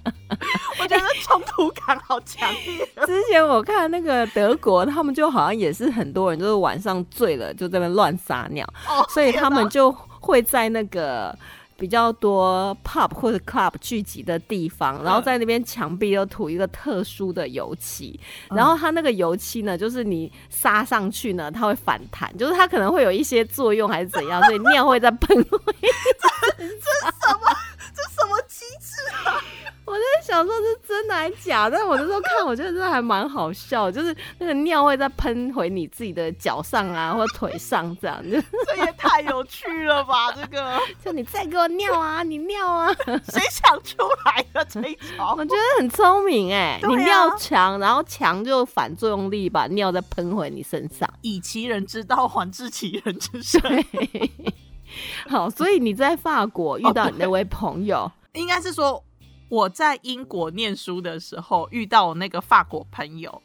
[0.81, 2.85] 我觉得冲突感好强烈。
[3.05, 8.67] 之前我看那个德国，他们就好像也是很多人，就是晚上醉了就在那乱撒尿，
[9.09, 11.37] 所以他们就会在那个
[11.79, 25.37] 比较多 pop 或者 club 聚集的地方，然后在那边墙壁又涂一个特殊的油漆，然后它那个油漆呢，就是你撒上去呢，它会反弹，就是它可能会有一些作用还是怎样，所以尿会在喷。
[25.39, 26.69] 这什么？
[26.81, 27.55] 这什么
[28.59, 28.95] 机制
[29.25, 29.41] 啊？
[29.85, 31.69] 我在想说，是真的还是假？
[31.69, 38.43] 但我那时候看，我觉得真的还蛮好笑，就是那个尿会再喷回你自己的脚上啊，或腿上这样子。
[38.67, 40.31] 这也太有趣了吧！
[40.33, 45.35] 这个，就你再给我尿啊，你尿啊，谁想出来的这一招？
[45.37, 51.09] 我觉得很聪明哎，你尿墙，然后墙就反作用力把尿再喷回你身上。
[51.21, 53.61] 以其人之道还治其人之身。
[55.27, 59.03] 好，所以你在法国遇到你那位朋友，应该是说。
[59.51, 63.41] 我在英国念书的时候遇到我那个法国朋友，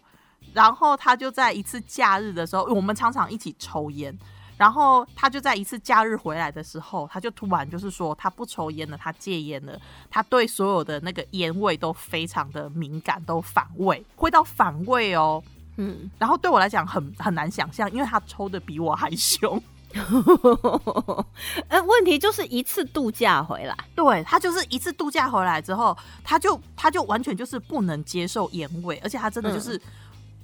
[0.52, 4.14] 然后他就在一次假日的时候，我们常常一起抽烟，
[4.58, 15.42] 然后他就在一次假日回来的时候，他就突然就是说他不抽烟了，他戒烟了，他对所有的那个烟味都非常的敏感，都反胃，会到反胃哦，
[15.78, 19.58] 嗯，然后对我来讲很很难想象，因为他抽的比我还凶。
[21.68, 29.80] 呃，问题就是一次度假回来，对他就是一次度假回来之后，他就他就完全就是不能接受烟味，而且他真的就是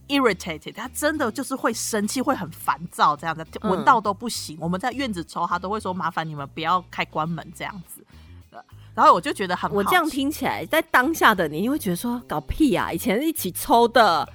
[0.09, 4.57] irritated，他真的就是会生气，会很烦躁，这样子闻到都不行。
[4.61, 8.05] 我们在院子抽，他都会说麻烦你们不要开关门这样子。
[8.95, 14.29] 然后我就觉得很，我这样听起来，在当下的你，你会觉得说搞屁啊，以前一起抽的。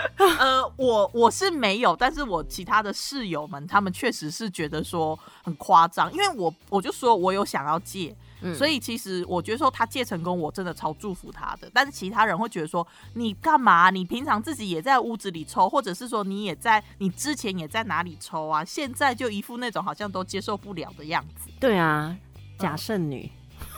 [0.38, 8.14] 呃，我我是没有，但是我其他的室友们，他们确实是觉得说很夸张，因为我我就说我有想要戒，
[8.54, 11.70] 所以其实我觉得说他戒成功，我真的超祝福他的。
[11.72, 13.90] 但是其他人会觉得说你干嘛？
[13.90, 18.64] 你平常自己也在屋子里抽，或者是说你也在，你之前也在哪里抽啊？
[18.64, 21.50] 现在就一副那种好像都接受不了的样子。
[21.58, 22.16] 对啊。
[22.58, 23.30] 假圣女。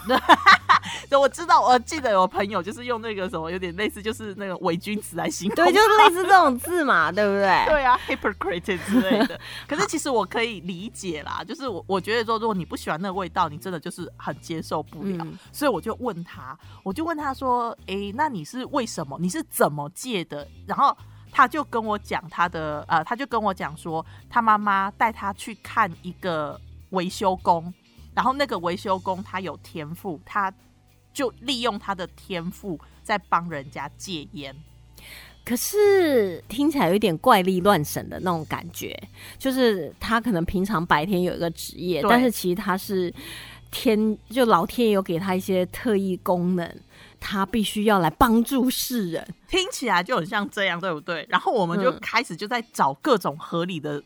[1.08, 7.64] 对，我知道，我记得有朋友就是用那个什么，有点类似，就是那个伪君子来形容，对，就是类似这种字嘛， 对不对？
[7.66, 9.38] 对啊，hypocrite 之类的。
[9.68, 15.26] 可是其实我可以理解啦， 就是我我觉得说，如果你不喜欢那个味道，你真的就是很接受不了。
[15.52, 19.18] 所以我就问他，我就问他说：“哎，那你是为什么？
[19.20, 20.96] 你是怎么戒的？”然后
[21.30, 26.58] 他就跟我讲他的，呃，他就跟我讲说，他妈妈带他去看一个
[26.90, 27.72] 维修工。
[28.14, 30.52] 然后那个维修工他有天赋，他
[31.12, 34.54] 就利用他的天赋在帮人家戒烟。
[35.44, 38.96] 可是听起来有点怪力乱神的那种感觉，
[39.38, 43.12] 就是他可能平常白天有一个职业，但是其实他是
[43.70, 46.80] 天就老天有给他一些特异功能，
[47.18, 49.34] 他必须要来帮助世人。
[49.48, 51.26] 听起来就很像这样，对不对？
[51.28, 54.00] 然后我们就开始就在找各种合理的。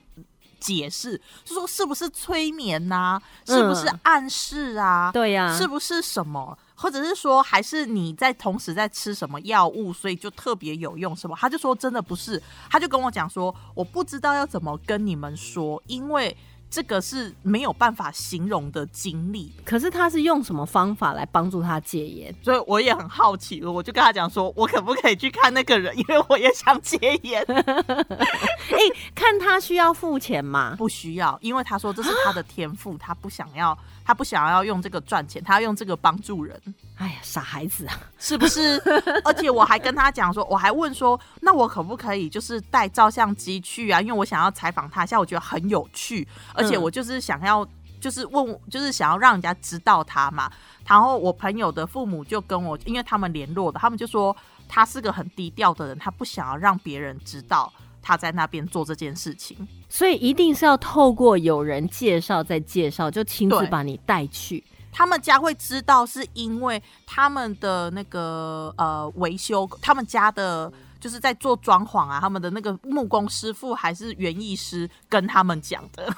[0.67, 3.21] 解释就说是不是催眠呐？
[3.47, 5.11] 是不是暗示啊？
[5.13, 6.59] 对呀，是不是什么？
[6.75, 11.37] 或者是说还是你在同时在吃什么药物，所以就特别有用什么？
[11.41, 16.37] 他就说真的不是，他就跟我讲说我不知道要怎么跟你们说，因为。
[16.69, 22.35] 这个是没有办法形容的经历，可是他是用什么方法来帮助他戒烟？
[22.43, 27.43] 所以我也很好奇，我就跟他讲说，我可不可以去看那个人，因为我也想戒烟。
[27.49, 28.79] 哎，
[29.15, 30.75] 看他需要付钱吗？
[30.77, 33.77] 不需要，因为他说这是他的天赋，他不想要。
[34.07, 36.59] 他不想要用这个赚钱，他要用这个帮助人。
[36.97, 38.81] 哎呀，傻孩子啊， 是不是？
[39.25, 44.01] 而且我还跟他讲说，我还问说，那我可不可以就是带照相机去啊？
[44.01, 47.67] 因为我想要采访他一下，我觉得很有趣，而且我就是想要，
[48.01, 50.49] 就是问，就是想要让人家知道他嘛。
[50.87, 54.35] 然后我朋友的父母就跟我，因为他们联络的，他们就说
[54.69, 57.73] 他是个很低调的人，他不想要让别人知道。
[58.07, 59.57] 他在那边做这件事情，
[59.89, 64.63] 所以一定是要透过有人介绍再介绍，就亲自把你带去。
[64.93, 76.09] 他们家会知道，是因为他们的那个呃维修，他们家的就是在做装潢啊，他们的那个木工师傅还是园艺师跟他们讲的。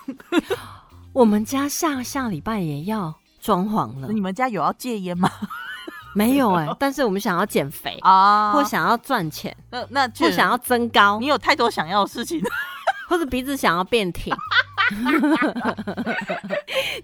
[1.15, 5.31] 我们家下下礼拜也要装潢了，你们家有要戒烟吗？
[6.19, 12.43] 没有哎， 但是我们想要减肥啊，或想要赚钱，那那或想要增高，你有太多想要的事情，
[13.09, 14.35] 或者鼻子想要变挺，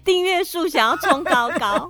[0.03, 1.89] 订阅数想要冲高高，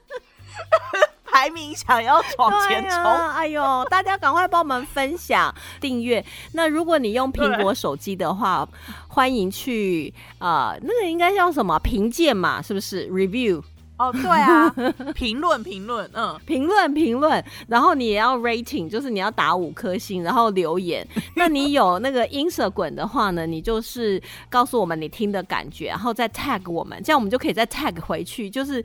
[1.30, 6.24] 排名想要往前冲，哎呦，大家赶快帮我们分享订阅。
[6.52, 8.68] 那如果你用苹果手机的话，
[9.08, 11.78] 欢迎去啊，那个应该叫什么？
[11.78, 13.62] 评鉴嘛，是不是？Review？
[13.98, 14.70] 哦，对啊，
[15.14, 21.06] 评论评论，嗯，评论评论，然后你也要 rating，就是你要打五颗星，然后留言。
[21.34, 28.84] 那你有那个 Instagram 的话呢，你就是告诉我们你听的感觉，然后再 tag 我们，这样我们就可以再 tag 回去，就是。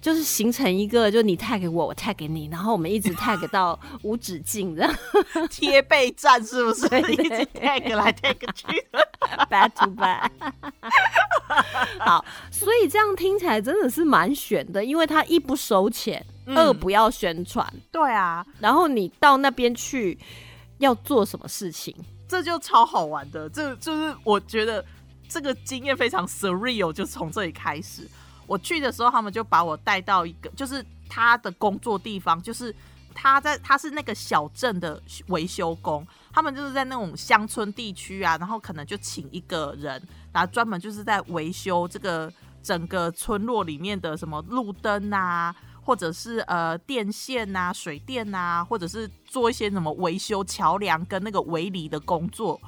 [0.00, 4.88] 就是形成一个，就你 tag 我，我 tag 你，然后我们一直 tag 到无止境的
[5.50, 6.86] 贴背战，是不是？
[7.12, 8.66] 一直 tag 来 tag 去
[9.50, 10.30] ，back to back。
[11.98, 18.46] 好，所以这样听起来真的是蛮悬的，因为他一不收钱，二不要宣传，对啊。
[18.60, 20.16] 然后你到那边去
[20.78, 21.94] 要做什么事情，
[22.28, 23.48] 这就超好玩的。
[23.50, 24.84] 这就是我觉得
[25.28, 28.08] 这个经验非常 surreal，就从这里开始。
[28.48, 32.74] 我去的时候，他们就把我带到一个，就是他的工作地方，就是
[33.14, 42.32] 他在他是那个小镇的维修工，他们就是在那种乡村地区啊，然后可能就请一个人，然后专门就是在维修这个
[42.62, 52.58] 整个村落里面的什么路灯啊，或者是呃电线啊、水电啊，或者是做一些什么维修桥梁跟那个围篱的工作，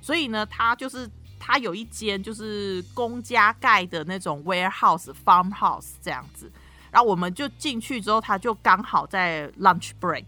[0.00, 1.08] 所以呢，他就是。
[1.38, 6.50] 他有一间就是公家盖的那种 warehouse farmhouse 这样子，
[6.90, 10.24] 然后我们就进去之后，他就刚好在 lunch break，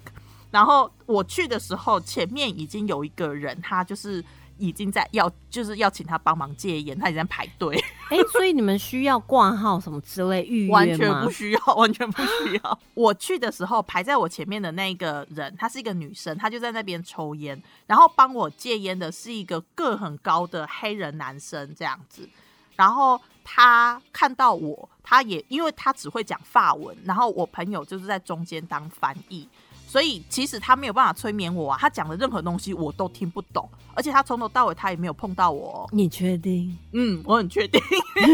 [0.50, 4.24] 然后我去的时候，前面已经有一个人，他就是。
[4.62, 7.82] 已经在要就是要请他帮忙戒烟，他已经在排队。
[8.10, 12.78] 哎，所以你们需要挂号什么之类预约完全不需要， 完全不需要。
[12.94, 22.28] 我去的时候，排在我前面的那个人，她是一个女生，她就在那边抽烟，然后帮我戒烟的是一个个很高的黑人男生，这样子。
[22.76, 29.46] 然后他看到我，他也因为他只会讲法文，然后我朋友就是在中间当翻译。
[29.90, 35.84] 所以其实他没有办法催眠我啊，他讲的任何东西我都听不懂，而且他从头到尾他也没有碰到我。
[35.90, 36.78] 你确定？
[36.92, 37.80] 嗯，我很确定，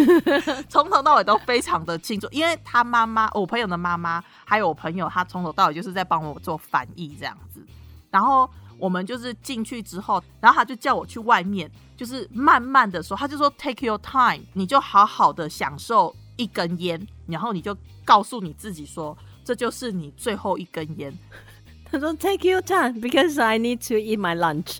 [0.68, 7.64] 从头到尾都非常的清楚，因为他妈妈，我朋友的妈妈，还有我朋友，他从头到尾就是在帮我做翻译这样子。
[8.10, 8.46] 然后
[8.76, 17.00] 我们就是进去之后，然后他就叫我去外面，就是慢慢的说，他就说 take your time，你就好好的享受一根烟。
[17.26, 21.12] 然后你就告诉你自己说，这就是你最后一根烟。
[21.88, 24.78] 他说：“Take your time because I need to eat my lunch.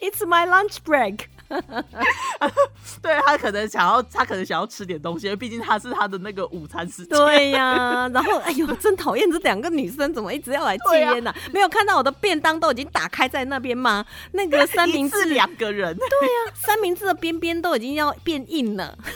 [0.00, 1.26] It's my lunch break.”
[3.02, 7.18] 对他可能想要，他可能想要吃点东西，毕竟他是他的那个午餐时间。
[7.18, 11.34] 对呀，然后哎呦，真讨厌这两个女生，怎么一直要来戒烟呢？
[11.52, 14.04] 没有看到我的便当都已经打开在那边吗？
[14.32, 18.96] 那个三明治两个人，对呀，三明治的边边都已经要变硬了。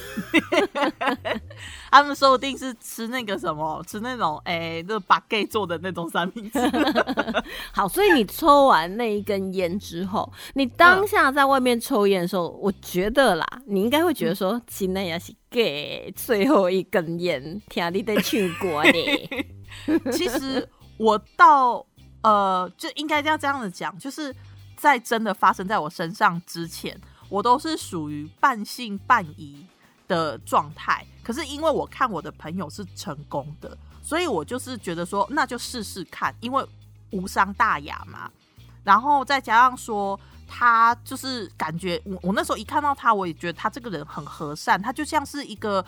[1.91, 6.61] 他们说不定是吃那个什么，吃那种哎，那把 gay 做的那种三明治。
[7.73, 18.93] 好，所以你抽完那一根烟之后，你当下在外面抽烟的时候，我觉得啦，你应该会觉得说，今天也是 gay 最后一根烟，听你得去过呢。
[20.13, 20.69] 其实
[20.99, 21.85] 我到
[22.23, 24.35] 呃，就应该要这样子讲，就是
[24.77, 29.65] 在真的发生在我身上之前，我都是属于半信半疑。
[30.09, 36.65] 的状态，可是因为我看我的朋友是成功的，所以我就是觉得说，那就试试看，因为
[37.11, 38.31] 无伤大雅嘛。
[38.85, 40.17] 然后再加上说，
[40.47, 45.85] 他就是感觉我我那时候一看到他，我也觉得他这个人很和善，他就像是一个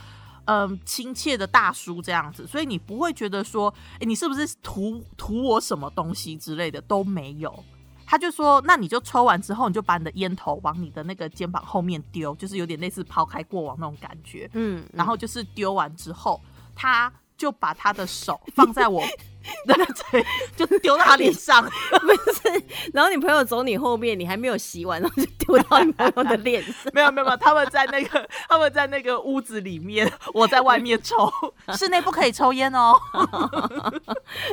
[0.47, 7.62] 嗯亲切的大叔这样子，所以你不会觉得说，哎，你是不是图图我什么东西之类的都没有。
[8.11, 14.49] 他就说：“那你就抽完之后，你就把你的烟头往你的那个肩膀后面丢，就是有点类似抛开过往那种感觉。
[14.55, 16.41] 嗯，然后就是丢完之后，
[16.75, 19.03] 他就把他的手放在我。
[19.64, 20.22] ”那个嘴
[20.55, 22.62] 就丢到他脸上， 不是？
[22.93, 26.74] 然后你朋友走你后面，你还没有洗完，然后就丢到你朋友的脸上。
[26.93, 31.32] 没有没有没有，他们在那个他们在那个屋子里面，我在外面抽，
[31.74, 32.93] 室内不可以抽烟哦。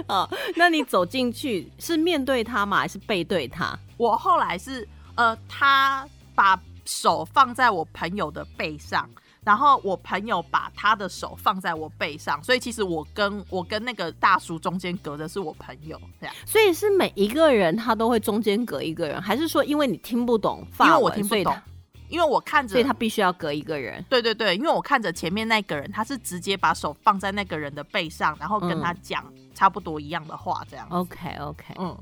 [0.08, 2.78] 哦，那你走进去是面对他吗？
[2.78, 3.78] 还是背对他？
[3.98, 9.10] 我后来是呃，他把手放在我朋友的背上。
[9.46, 16.36] 然后我朋友把他的手放在我背上，所以其实我跟我跟那个大叔中间隔的是我朋友，这样。
[16.48, 21.64] 所以是每一个人他都会中间隔一个人，还是说因为你听不懂法文，所以他
[22.10, 24.04] 因为我看着，所以他必须要隔一个人。
[24.10, 29.24] 对对对，因为我看着前面那个人，他是直接把手放在那个人的背上，然后跟他讲
[29.54, 30.88] 差不多一样的话，这样。
[30.90, 31.96] OK OK，嗯，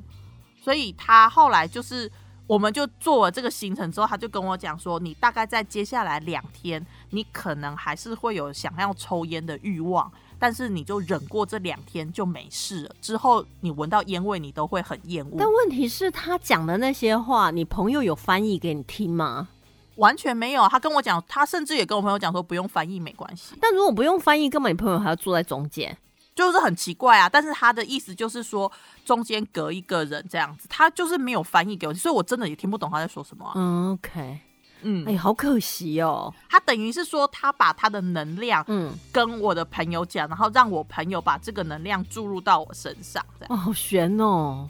[0.63, 2.09] 所以他后来就是。
[2.45, 12.95] 我们就做了这个行程之后，他就跟我讲说，你大概在接下来两天，你可能还是会有想要抽烟的欲望，但是你就忍过这两天就没事了。
[13.01, 15.35] 之后你闻到烟味，你都会很厌恶。
[15.39, 19.47] 但问题是，他讲的那些话，你朋友有翻译给你听吗？
[19.95, 20.67] 完全没有。
[20.67, 23.55] 他跟我讲，他甚至也跟我朋友讲说，不用翻译没关系。
[23.61, 25.97] 但如果不用翻译，根本你朋友还要坐在中间。
[26.36, 28.71] 就是很奇怪啊，但是他的意思就是说
[29.05, 33.51] 中间隔一个人这样子，他就是没有翻译给我，所以我真的也听不懂他在说什么。
[33.55, 34.39] 嗯，OK，
[34.81, 36.34] 嗯，哎，好可惜哦。
[36.49, 43.53] 他等于是说他把他的能量，嗯，跟我的朋友讲，然后让我朋友把这个能量注入到我身上，这样。
[43.53, 44.69] 哦，好悬哦。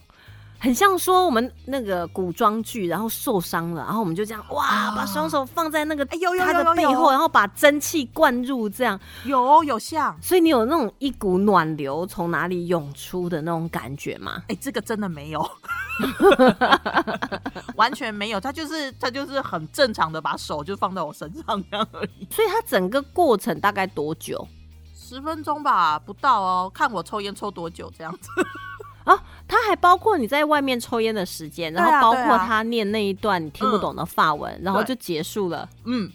[0.63, 14.41] 很像说我们那个古装剧，然后受伤了，然后我们就这样哇，把双手放在那个他的背后，然后把蒸汽灌入，这样有有像，所以你有那种一股暖流从哪里涌出的那种感觉吗？
[14.47, 15.51] 哎，这个真的没有，
[17.75, 22.25] 完全没有，他就是他就是很正常的把手就放在我身上这样而已。
[22.31, 24.47] 所以他整个过程大概多久？
[24.95, 28.29] 十分钟吧，不到哦，看我抽烟抽多久这样子。
[29.03, 35.67] 啊，他还包括你在外面抽烟的时间，然后包括他念那一段你听不懂的法文，然后就结束了。
[35.85, 36.11] 嗯，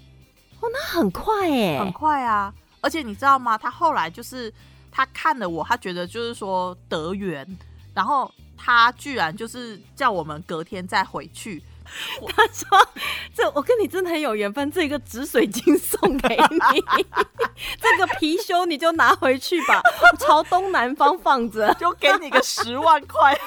[0.61, 2.53] 哦，那很快哎，很快啊！
[2.81, 3.59] 而且你知道吗？
[3.59, 4.53] 他后来就是
[4.91, 7.47] 他看了我，他觉得就是说得缘，
[7.93, 11.63] 然后他居然就是叫我们隔天再回去。
[12.35, 12.89] 他说
[13.35, 16.85] ：“这我跟你真的很有缘分，这个紫水晶送给你，
[17.81, 19.81] 这个貔貅你就拿回去吧，
[20.19, 23.39] 朝东南方放着，就给你个十万块，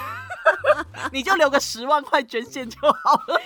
[1.11, 3.41] 你就留个十万块捐献就好了。”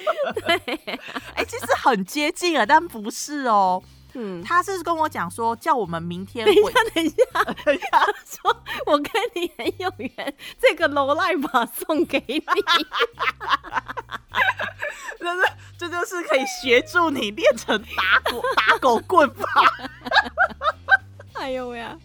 [0.46, 1.00] 对，
[1.36, 3.84] 哎，其实很接近啊，但不是哦。
[4.16, 6.46] 嗯，他是跟我讲说，叫我们明天。
[6.48, 12.44] 等一下，等一下，等一下，说我跟你很有缘，这个楼赖马送给你。
[15.20, 15.42] 这是，
[15.78, 19.48] 这就是可以协助你练成打狗打狗棍法。
[21.40, 21.98] 哎呦喂呀，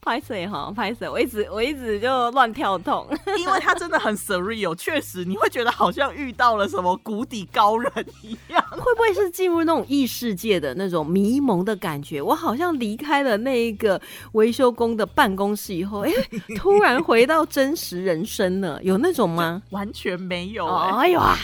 [0.00, 3.06] 拍谁哈拍谁，我一直我一直就乱跳动，
[3.38, 7.90] 因为他真的很 surreal，确实你会觉得好像遇到了什么谷底高人
[8.22, 8.62] 一样。
[8.72, 12.20] 会不会是进入那种异世界的那种迷蒙的感觉？
[12.20, 14.00] 我好像离开了那一个
[14.32, 16.10] 维修工的办公室以后，哎，
[16.56, 19.62] 突然回到真实人生了，有那种吗？
[19.70, 20.66] 完全没有。
[20.66, 21.38] 哎呦啊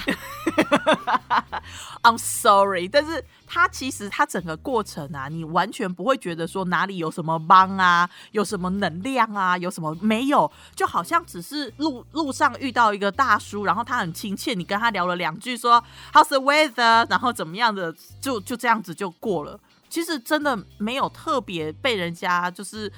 [2.02, 15.82] ，I'm sorry，但是它其实它整个过程啊，你完全不会觉得说哪里有什么帮啊，有什么能量啊，有什么没有，就好像只是路路上遇到一个大叔，然后他很亲切，你跟他聊了两句，说
[16.12, 19.58] How's the weather，然后怎么样的，就就这样子就过了。
[19.88, 22.92] 其实真的没有特别被人家就是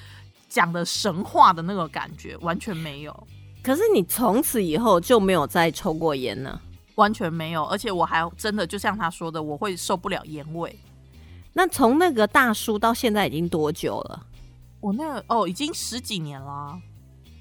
[0.49, 3.27] 讲的神话的那个感觉，完全没有。
[3.63, 6.59] 可是你从此以后就没有再抽过烟呢？
[7.01, 10.77] 完全没有，而且我还真的就像他说的，我会受不了烟味。
[11.53, 14.27] 那从那个大叔到现在已经多久了？
[14.79, 16.79] 我那个哦，已经十几年了，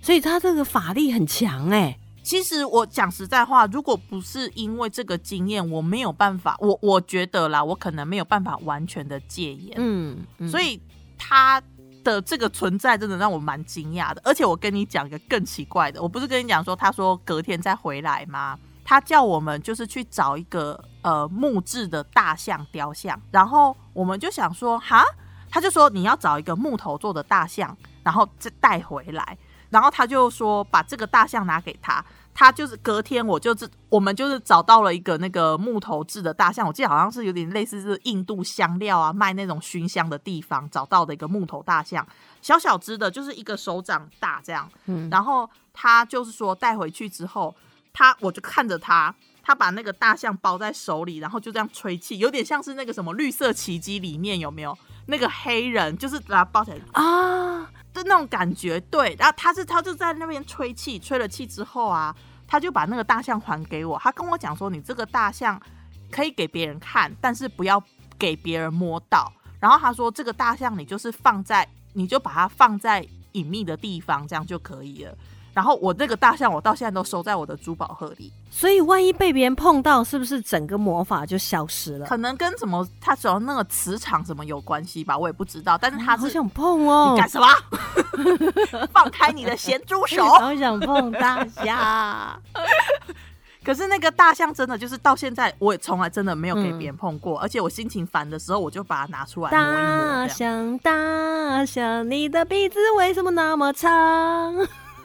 [0.00, 1.98] 所以他这个法力很强哎。
[2.22, 9.76] 其实我讲实在话，如果不是因为这个经验，我没有办法，我我觉得啦，我可能没有办法完全的戒烟。
[9.78, 10.80] 嗯，所以
[11.16, 11.62] 他
[12.04, 14.20] 的这个存在真的让我蛮惊讶的。
[14.24, 18.58] 而且我跟你讲一个更奇怪的，我不是跟你讲说，他说隔天再回来吗？
[18.91, 25.05] 他叫我们就是去找一个呃木质的大象雕像，然后我们就想说哈，
[25.49, 29.38] 他就说你要找一个木头做的大象，然后再带回来，
[29.68, 42.05] 然后他就说把这个大象拿给他，他就是隔天我就是我们就是找到了一个那个木头制的大象，我记得好像是有点类似是印度香料啊卖那种熏香的地方找到的一个木头大象，
[42.43, 47.55] 小小只的，就是一个手掌大这样，嗯，然后他就是说带回去之后。
[47.93, 54.76] 他，我就看着他，他把那个大象包在手里，然后就这样吹气，有点像是那个什么绿色奇迹里面有没有
[55.07, 57.62] 那个黑人，就是把它包起来啊
[57.93, 58.78] 的那种感觉。
[58.82, 62.14] 对，然后他是他就在那边吹气，吹了气之后啊，
[62.47, 63.99] 他就把那个大象还给我。
[63.99, 65.61] 他跟我讲说，你这个大象
[66.11, 67.82] 可以给别人看，但是不要
[68.18, 69.32] 给别人摸到。
[69.59, 75.14] 然后他说，这个大象你就是放在，你就把它放在隐秘的地方，这样就可以了。
[75.53, 78.32] 然后我那个大象，我到现在都收在我的珠宝盒里。
[78.51, 82.07] 所以万一被别人碰到，是不是整个魔法就消失了？
[82.07, 85.76] 可能跟什么，它主要那个磁场什么有关系吧，我也不知道。
[85.76, 87.46] 但是它好想碰哦，你干什么？
[88.92, 90.24] 放开你的咸猪手！
[90.24, 92.42] 好想碰大象。
[93.62, 97.38] 可是那个大象真的就是到现在，我也从来真的没有给别人碰过。
[97.38, 100.26] 而且我心情烦的时候，我就把它拿出来摸一摸。
[100.26, 104.55] 大象，大象，你的鼻子为什么那么长？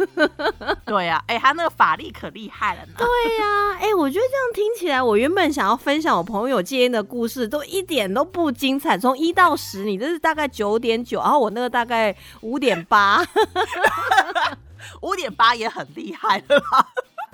[0.85, 2.93] 对呀，哎，他那个法力可厉害了呢。
[2.97, 3.07] 对
[3.39, 8.97] 呀，哎，我觉得这样听起来，我原本想要分享我朋友戒烟的故事，都一点都不精彩。
[8.97, 13.23] 从一到十，你这是大概九点九，然后我那个大概五点八，
[15.01, 16.87] 五点八也很厉害了吧？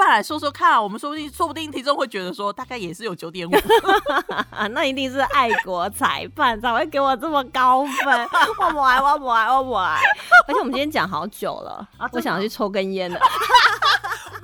[0.03, 3.51] 再来说说看，我们说不定说不定听众会觉得说，大概也是有九点五，
[4.71, 8.27] 那一定是爱国裁判才会给我这么高分。
[8.57, 9.99] 我不爱，我不爱，我不爱。
[10.47, 13.19] 而且我们今天讲好久了，我想要去抽根烟了。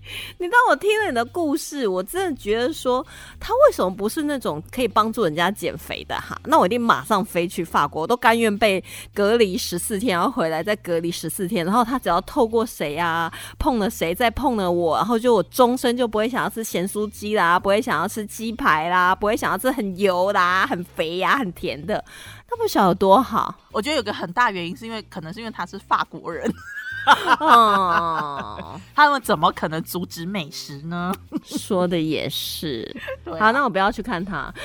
[0.40, 3.06] 你当我听了你的故事，我真的觉得说
[3.40, 6.40] 他为什么不是那种可以帮助人家减肥的哈？
[6.46, 8.84] 那我一定马上飞去法国，我都甘愿被
[9.14, 11.66] 隔离十四天，然后回来再隔离十四天。
[11.66, 22.04] 然后他只要透过谁啊，碰了谁，再碰了我，然后就我终身就不会想要吃咸酥鸡啦，不会想要吃鸡排啦，不会想要吃很油啦、很肥呀、很甜的。
[22.50, 23.54] 他不晓得多好。
[23.72, 26.50] 我觉得有个很大原因是因为，可能是因为他是法国人。
[27.40, 31.14] 哦，他们怎么可能阻止美食呢？
[31.44, 32.96] 说的也是。
[33.40, 34.54] 好，那我不要去看他。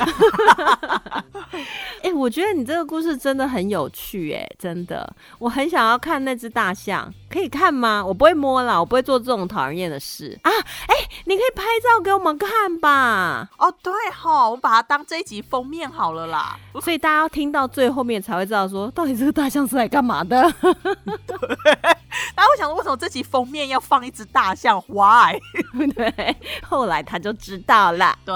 [2.03, 8.05] 哎，我觉得你这个故事真的很有趣，哎，真的，我很想要看那只大象，可以看吗？
[8.05, 10.51] 我不会摸啦，我不会做这种讨人厌的事啊。
[10.51, 10.95] 哎，
[11.27, 13.49] 你可以拍照给我们看吧。
[13.59, 16.59] 哦，对哈，我把它当这一集封面好了啦。
[16.81, 20.43] 所以大家要听到最后面才会知道，说到底这个大象是来干嘛的。
[22.37, 25.41] 然后我想，为什么这集封面要放一只大象？Why？
[25.95, 28.19] 对，后来他就知道了。
[28.25, 28.35] 对，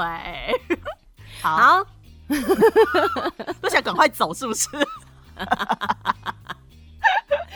[1.43, 1.85] 好，
[3.61, 4.68] 都想赶快走，是不是？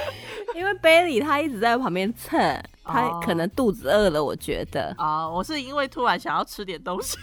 [0.55, 2.39] 因为 Bailey 他一直在旁边蹭，
[2.85, 4.95] 他可能肚子饿了，我觉得。
[4.99, 7.17] 啊，我是因为突然想要吃点东西。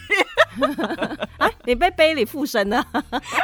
[1.38, 2.84] 哎， 你被 Bailey 附身了，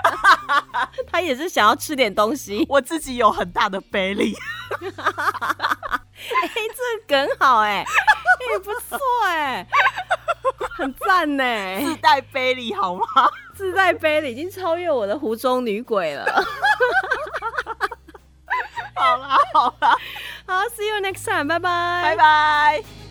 [1.11, 2.65] 他也是想要吃点东西。
[2.69, 4.35] 我自己有很大的 Bailey。
[4.79, 7.85] 哎，这梗好哎，
[8.51, 9.67] 也不错哎，
[10.77, 11.43] 很赞呢。
[11.81, 13.03] 自带 Bailey 好吗？
[13.53, 16.25] 自带 Bailey 已经超越我的湖中女鬼了。
[18.95, 19.97] 好啦好啦，
[20.45, 23.02] 好，See you next time，拜拜，拜拜。